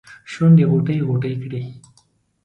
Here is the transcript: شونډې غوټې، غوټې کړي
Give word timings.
شونډې 0.31 0.63
غوټې، 0.69 0.95
غوټې 1.07 1.33
کړي 1.43 1.63